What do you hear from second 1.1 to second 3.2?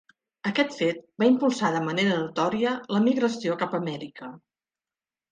va impulsar de manera notòria la